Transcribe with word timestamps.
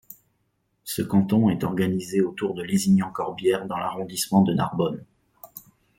Ce 0.83 1.03
canton 1.03 1.51
est 1.51 1.63
organisé 1.63 2.21
autour 2.21 2.55
de 2.55 2.63
Lézignan-Corbières 2.63 3.67
dans 3.67 3.77
l'arrondissement 3.77 4.41
de 4.41 4.51
Narbonne. 4.51 5.05